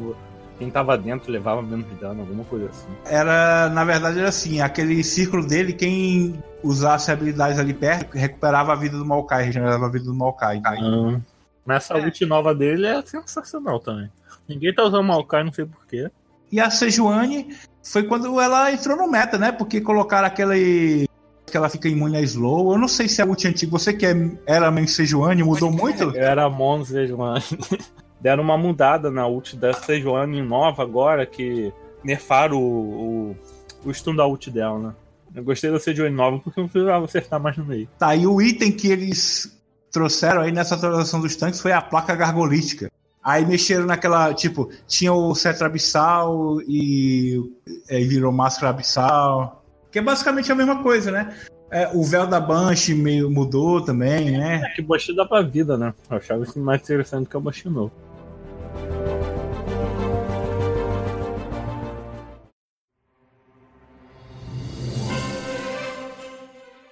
[0.58, 2.88] quem tava dentro levava menos dano, alguma coisa assim.
[3.06, 8.76] Era, na verdade, era assim, aquele círculo dele, quem usasse habilidades ali perto, recuperava a
[8.78, 10.62] vida do Maokai, regenerava a vida do Maokai.
[10.64, 11.20] Ah,
[11.66, 14.10] mas essa ult nova dele é sensacional também.
[14.48, 16.10] Ninguém tá usando Maokai, não sei porquê.
[16.54, 17.48] E a Sejuani
[17.84, 19.52] foi quando ela entrou no meta, né?
[19.52, 21.10] Porque colocaram aquele
[21.48, 22.74] que ela fica imune a slow.
[22.74, 23.72] Eu não sei se é ult antigo.
[23.72, 24.14] Você que é,
[24.46, 26.04] era main Sejuani, mudou muito?
[26.04, 27.44] Eu era Mon Sejuani.
[28.22, 33.36] Deram uma mudada na ult da Sejuani nova agora, que nerfaram o,
[33.84, 34.94] o, o stun da ult dela, né?
[35.34, 37.90] Eu gostei da Sejuani nova porque não precisava acertar mais no meio.
[37.98, 39.60] Tá, e o item que eles
[39.92, 42.92] trouxeram aí nessa atualização dos tanques foi a placa gargolítica.
[43.24, 47.42] Aí mexeram naquela, tipo, tinha o Cetra Abissal e,
[47.88, 49.64] é, e virou Máscara Abissal.
[49.90, 51.34] Que é basicamente a mesma coisa, né?
[51.72, 54.62] É, o véu da Banshee meio mudou também, né?
[54.66, 55.94] É que Banshee dá pra vida, né?
[56.10, 57.94] Eu achava isso mais interessante que o Banshee novo.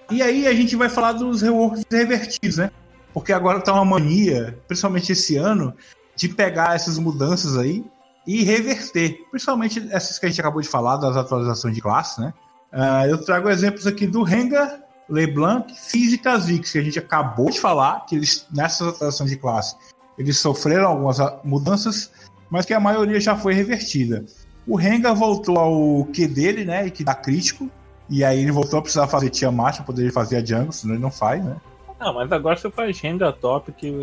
[0.10, 2.72] E aí a gente vai falar dos reworks revertidos, né?
[3.13, 5.76] Porque agora tá uma mania, principalmente esse ano,
[6.15, 7.84] de pegar essas mudanças aí
[8.26, 9.26] e reverter.
[9.30, 12.34] Principalmente essas que a gente acabou de falar, das atualizações de classe, né?
[12.71, 17.60] Uh, eu trago exemplos aqui do Rengar, LeBlanc, e Kha'Zix, que a gente acabou de
[17.60, 19.76] falar, que eles, nessas atualizações de classe,
[20.17, 22.12] eles sofreram algumas mudanças,
[22.50, 24.26] mas que a maioria já foi revertida.
[24.65, 27.69] O Rengar voltou ao Q dele, né, e que dá crítico,
[28.10, 31.04] e aí ele voltou a precisar fazer Tiamat para poder fazer a jungle, senão ele
[31.04, 31.56] não faz, né?
[32.02, 33.94] Não, mas agora você faz Rengar top, que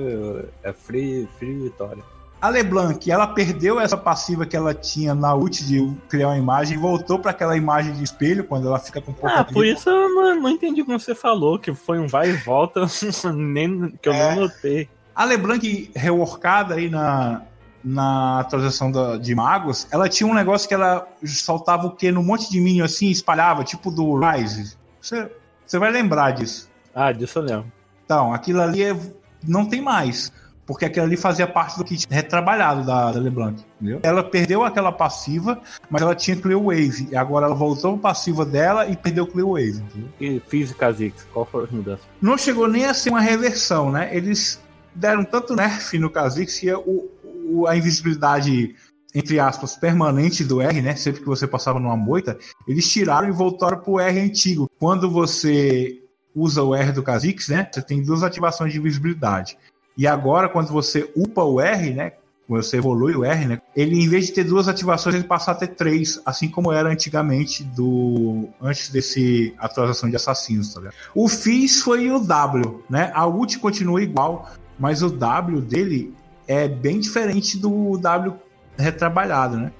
[0.62, 2.02] é free, free vitória.
[2.40, 6.78] A LeBlanc, ela perdeu essa passiva que ela tinha na ult de criar uma imagem
[6.78, 9.90] e voltou para aquela imagem de espelho quando ela fica com pouco Ah, por isso
[9.90, 12.86] eu não, não, entendi como você falou, que foi um vai e volta
[13.34, 14.88] nem, que eu é, não notei.
[15.12, 17.42] A LeBlanc reworkada aí na,
[17.82, 22.22] na atualização da, de magos, ela tinha um negócio que ela soltava o que no
[22.22, 24.76] monte de minion assim, espalhava, tipo do Rise.
[25.00, 25.28] Você,
[25.66, 26.70] você vai lembrar disso.
[26.94, 27.77] Ah, disso eu lembro.
[28.08, 28.98] Então, aquilo ali é,
[29.46, 30.32] não tem mais
[30.66, 34.00] porque aquilo ali fazia parte do kit retrabalhado da, da LeBlanc, entendeu?
[34.02, 38.44] Ela perdeu aquela passiva, mas ela tinha Clear Wave, e agora ela voltou a passiva
[38.44, 40.08] dela e perdeu Clear Wave, entendeu?
[40.20, 42.02] E Física Zix, qual foi a mudança?
[42.20, 44.14] Não chegou nem a ser uma reversão, né?
[44.14, 44.60] Eles
[44.94, 47.08] deram tanto nerf no Kha'Zix que o,
[47.50, 48.74] o, a invisibilidade
[49.14, 50.94] entre aspas, permanente do R, né?
[50.96, 54.70] Sempre que você passava numa moita, eles tiraram e voltaram pro R antigo.
[54.78, 55.98] Quando você
[56.38, 57.68] usa o R do Kha'Zix, né?
[57.70, 59.58] Você tem duas ativações de invisibilidade.
[59.96, 62.12] E agora, quando você upa o R, né?
[62.46, 63.60] Quando você evolui o R, né?
[63.76, 66.88] Ele, em vez de ter duas ativações, ele passa a ter três, assim como era
[66.88, 70.94] antigamente do antes desse atualização de assassinos, tá ligado?
[71.14, 73.10] O Fizz foi o W, né?
[73.14, 76.14] A ult continua igual, mas o W dele
[76.46, 78.34] é bem diferente do W
[78.78, 79.72] retrabalhado, né?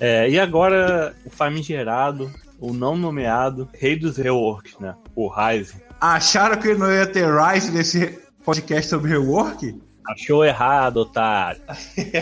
[0.00, 4.94] É, e agora o famigerado, o não nomeado, rei dos reworks, né?
[5.14, 5.82] O Ryze.
[6.00, 9.80] Acharam que não ia ter Ryze nesse podcast sobre rework?
[10.06, 11.60] Achou errado, otário.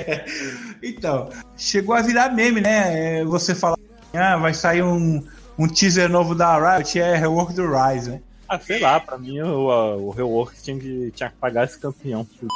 [0.83, 3.21] então, chegou a virar meme, né?
[3.21, 3.79] É, você fala,
[4.12, 5.25] ah, vai sair um,
[5.59, 8.21] um teaser novo da Riot, é rework do Ryze, né?
[8.49, 12.27] Ah, sei lá, pra mim o, o rework tinha que, tinha que pagar esse campeão
[12.40, 12.49] do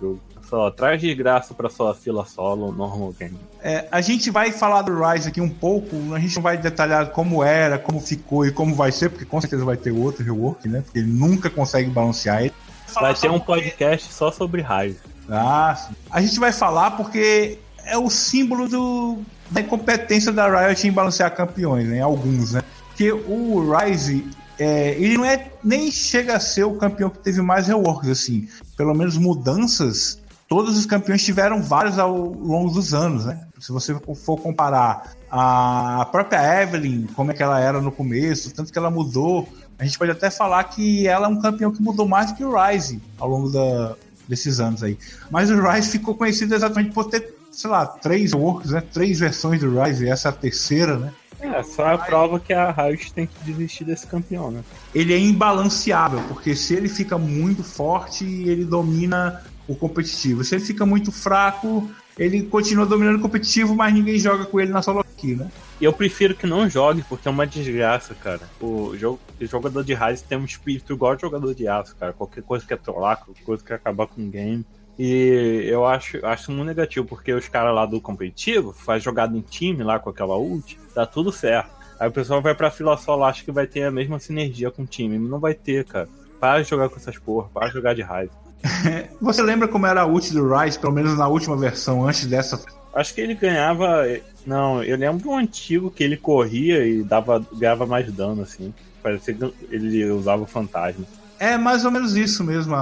[0.00, 3.38] jogo só, traz de graça pra sua fila solo normal game.
[3.62, 7.06] É, a gente vai falar do Rise aqui um pouco, a gente não vai detalhar
[7.06, 10.68] como era, como ficou e como vai ser, porque com certeza vai ter outro rework,
[10.68, 10.82] né?
[10.82, 12.52] Porque ele nunca consegue balancear ele.
[12.92, 14.98] Vai ter um podcast só sobre Rise.
[15.30, 15.94] Ah, sim.
[16.10, 21.34] A gente vai falar porque é o símbolo do, da incompetência da Riot em balancear
[21.34, 22.02] campeões, né?
[22.02, 22.62] Alguns, né?
[22.88, 24.26] Porque o Rise,
[24.58, 28.46] é, ele não é nem chega a ser o campeão que teve mais reworks, assim.
[28.76, 30.20] Pelo menos mudanças
[30.52, 33.40] todos os campeões tiveram vários ao longo dos anos, né?
[33.58, 38.70] Se você for comparar a própria Evelyn, como é que ela era no começo, tanto
[38.70, 42.06] que ela mudou, a gente pode até falar que ela é um campeão que mudou
[42.06, 43.96] mais do que o Ryze ao longo da,
[44.28, 44.98] desses anos aí.
[45.30, 48.82] Mas o Ryze ficou conhecido exatamente por ter, sei lá, três works, né?
[48.92, 51.14] Três versões do Ryze, e essa é a terceira, né?
[51.40, 54.62] É, só a prova que a Riot tem que desistir desse campeão, né?
[54.94, 60.44] Ele é imbalanceável, porque se ele fica muito forte, ele domina o competitivo.
[60.44, 64.72] Se ele fica muito fraco, ele continua dominando o competitivo, mas ninguém joga com ele
[64.72, 65.50] na solo aqui, né?
[65.80, 68.42] Eu prefiro que não jogue, porque é uma desgraça, cara.
[68.60, 72.12] O, jogo, jogador de raiz tem um espírito igual jogador de aço, cara.
[72.12, 74.64] Qualquer coisa que é trollar, qualquer coisa que é acabar com o game.
[74.98, 79.40] E eu acho, acho muito negativo, porque os caras lá do competitivo faz jogada em
[79.40, 81.70] time lá com aquela ult, dá tudo certo.
[81.98, 84.86] Aí o pessoal vai pra Filossol, acha que vai ter a mesma sinergia com o
[84.86, 85.18] time.
[85.18, 86.08] Não vai ter, cara.
[86.38, 88.32] Para de jogar com essas porra, para de jogar de raiva.
[89.20, 92.62] Você lembra como era a ult do Rise, pelo menos na última versão, antes dessa?
[92.94, 94.04] Acho que ele ganhava.
[94.46, 98.72] Não, eu lembro um antigo que ele corria e dava, ganhava mais dano, assim.
[99.02, 101.04] Parecia que ele usava o fantasma.
[101.38, 102.74] É mais ou menos isso mesmo,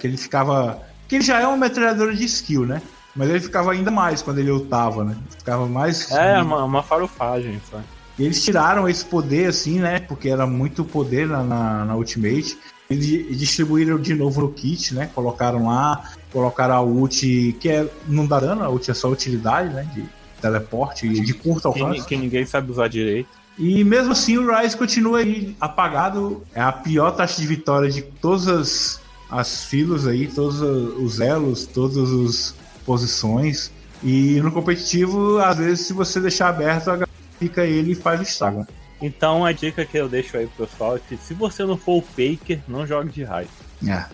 [0.00, 0.82] que ele ficava.
[1.06, 2.82] Que ele já é uma metralhadora de skill, né?
[3.14, 5.16] Mas ele ficava ainda mais quando ele lutava, né?
[5.38, 6.10] Ficava mais.
[6.10, 7.84] É, uma, uma farofagem, sabe?
[8.18, 10.00] E eles tiraram esse poder, assim, né?
[10.00, 12.58] Porque era muito poder na, na, na Ultimate.
[12.88, 15.10] Eles distribuíram de novo no kit, né?
[15.14, 19.72] Colocaram lá, colocaram a ult, que é, não dá dano, a ult é só utilidade,
[19.72, 19.88] né?
[19.94, 20.04] De
[20.40, 22.02] teleporte e de curto alcance.
[22.02, 23.28] Que, que ninguém sabe usar direito.
[23.58, 26.42] E mesmo assim o Rise continua aí apagado.
[26.54, 31.66] É a pior taxa de vitória de todas as, as filas aí, todos os elos,
[31.66, 33.72] todas as posições.
[34.02, 38.22] E no competitivo, às vezes, se você deixar aberto, a fica ele e faz o
[38.22, 38.66] estrago.
[39.00, 41.98] Então a dica que eu deixo aí pro pessoal é que se você não for
[41.98, 43.48] o faker, não jogue de raio.
[43.86, 44.06] É.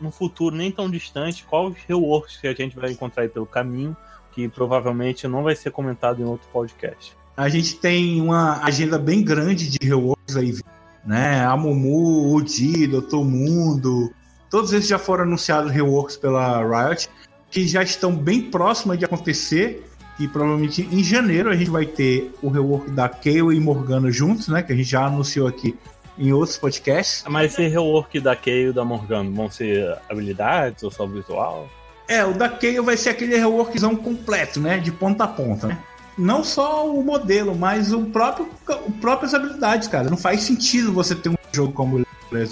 [0.00, 3.46] No futuro nem tão distante, qual os reworks que a gente vai encontrar aí pelo
[3.46, 3.96] caminho,
[4.32, 7.16] que provavelmente não vai ser comentado em outro podcast.
[7.36, 10.56] A gente tem uma agenda bem grande de reworks aí,
[11.04, 11.44] né?
[11.44, 14.12] A Mumu, o Di, Doutor Mundo,
[14.50, 17.08] Todos esses já foram anunciados reworks pela Riot,
[17.50, 19.84] que já estão bem próximos de acontecer.
[20.18, 24.48] E provavelmente em janeiro a gente vai ter o rework da Kayle e Morgana juntos,
[24.48, 24.62] né?
[24.62, 25.76] Que a gente já anunciou aqui
[26.18, 27.24] em outros podcasts.
[27.28, 31.68] Mas esse rework da Kayle e da Morgana vão ser habilidades ou só visual?
[32.08, 34.78] É, o da Kayle vai ser aquele reworkzão completo, né?
[34.78, 35.78] De ponta a ponta, né?
[36.16, 38.48] Não só o modelo, mas o próprio,
[38.86, 40.10] o próprias habilidades, cara.
[40.10, 42.04] Não faz sentido você ter um jogo como o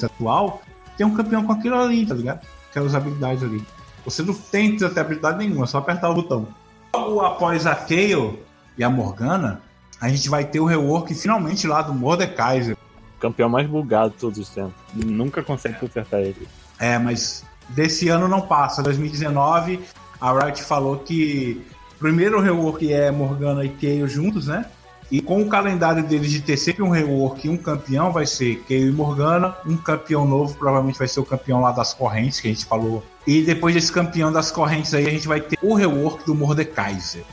[0.04, 0.62] atual
[0.96, 2.40] tem um campeão com aquilo ali, tá ligado?
[2.70, 3.64] Aquelas habilidades ali.
[4.04, 6.46] Você não tem até habilidade nenhuma, é só apertar o botão.
[6.94, 8.38] Logo após a Kayle
[8.78, 9.60] e a Morgana,
[10.00, 12.76] a gente vai ter o rework finalmente lá do Mordekaiser.
[13.18, 14.74] Campeão mais bugado de todos os tempos.
[14.94, 16.46] Nunca consegue consertar ele.
[16.78, 18.82] É, mas desse ano não passa.
[18.82, 19.80] 2019,
[20.20, 21.64] a Riot falou que
[21.98, 24.66] primeiro o rework é Morgana e Kayle juntos, né?
[25.08, 28.64] E com o calendário deles de ter sempre um rework e um campeão, vai ser
[28.64, 29.56] Keio e Morgana.
[29.64, 33.04] Um campeão novo, provavelmente vai ser o campeão lá das correntes, que a gente falou.
[33.24, 37.24] E depois desse campeão das correntes aí, a gente vai ter o rework do Mordekaiser.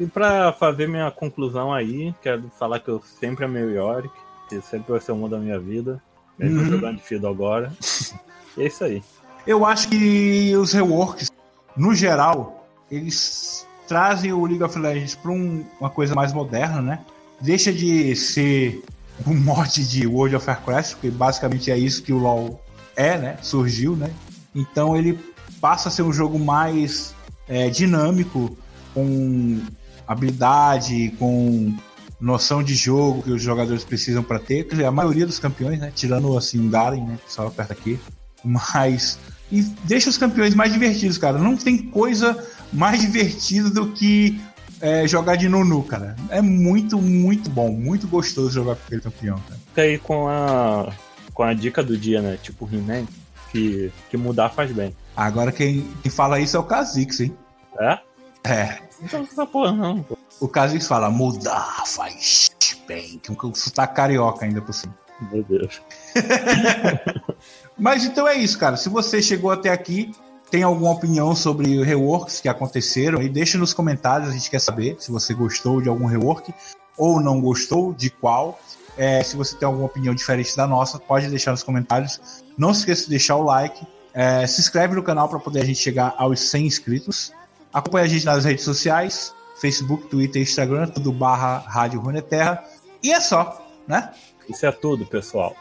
[0.00, 4.66] E para fazer minha conclusão aí, quero falar que eu sempre amei o Yorick que
[4.66, 6.02] sempre vai ser uma da minha vida.
[6.38, 6.66] Mesmo uhum.
[6.66, 7.72] jogando de Fido agora.
[8.56, 9.02] e é isso aí.
[9.46, 11.30] Eu acho que os reworks,
[11.76, 17.00] no geral, eles trazem o League of Legends para um, uma coisa mais moderna, né?
[17.40, 18.82] Deixa de ser
[19.26, 22.62] um mod de World of Warcraft, porque basicamente é isso que o LoL
[22.96, 23.38] é, né?
[23.42, 24.12] Surgiu, né?
[24.54, 25.18] Então ele
[25.60, 27.14] passa a ser um jogo mais
[27.48, 28.56] é, dinâmico,
[28.94, 29.60] com
[30.06, 31.74] habilidade, com
[32.22, 34.66] noção de jogo que os jogadores precisam para ter.
[34.86, 35.92] A maioria dos campeões, né?
[35.92, 37.18] Tirando assim, Garen, né?
[37.26, 37.98] Só aperta aqui.
[38.44, 39.18] Mas.
[39.50, 41.36] E deixa os campeões mais divertidos, cara.
[41.36, 44.40] Não tem coisa mais divertida do que
[44.80, 46.16] é, jogar de Nunu, cara.
[46.30, 47.72] É muito, muito bom.
[47.72, 49.60] Muito gostoso jogar com aquele campeão, cara.
[49.66, 50.92] Fica aí com a,
[51.34, 52.38] com a dica do dia, né?
[52.40, 53.04] Tipo He-Man,
[53.50, 54.96] que, que mudar faz bem.
[55.14, 57.36] Agora quem, quem fala isso é o Kha'Zix, hein?
[57.78, 57.98] É?
[58.44, 58.78] É.
[59.12, 60.02] Não essa porra, não.
[60.02, 60.16] Pô.
[60.42, 62.50] O Kha'Zix fala, mudar faz
[62.88, 63.20] bem.
[63.36, 64.92] Com um sotaque carioca ainda por cima.
[65.30, 65.80] Meu Deus.
[67.78, 68.76] Mas então é isso, cara.
[68.76, 70.10] Se você chegou até aqui,
[70.50, 74.96] tem alguma opinião sobre reworks que aconteceram, aí deixa nos comentários, a gente quer saber
[74.98, 76.52] se você gostou de algum rework
[76.98, 78.58] ou não gostou, de qual.
[78.98, 82.42] É, se você tem alguma opinião diferente da nossa, pode deixar nos comentários.
[82.58, 83.86] Não se esqueça de deixar o like.
[84.12, 87.32] É, se inscreve no canal para poder a gente chegar aos 100 inscritos.
[87.72, 92.62] Acompanhe a gente nas redes sociais, Facebook, Twitter, Instagram, tudo barra Rádio Runeterra.
[93.02, 94.12] E é só, né?
[94.48, 95.54] Isso é tudo, pessoal.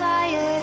[0.00, 0.57] Ah,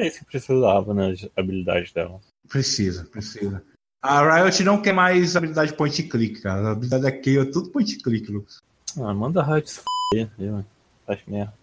[0.00, 2.20] não sei se precisava nas habilidades dela.
[2.48, 3.62] Precisa, precisa.
[4.02, 6.68] A Riot não quer mais habilidade point click, cara.
[6.68, 8.62] A habilidade aqui é tudo point click, Lucas.
[8.98, 10.64] Ah, manda a Riot se f***,
[11.06, 11.54] faz merda.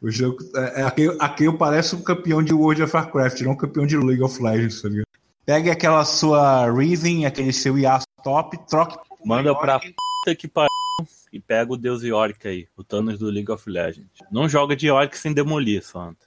[0.00, 0.38] O jogo.
[0.54, 3.96] É, é, aqui eu pareço um campeão de World of Warcraft, não um campeão de
[3.96, 5.06] League of Legends, tá ligado?
[5.44, 8.98] Pegue aquela sua Riven, aquele seu Yasuo top, troque.
[9.24, 10.68] Manda pra puta que pariu
[11.32, 14.10] e pega o Deus Yorick aí, o Thanos do League of Legends.
[14.30, 16.25] Não joga de Yorick sem demolir, Santa.